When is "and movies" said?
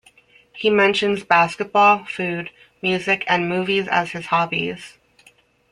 3.27-3.87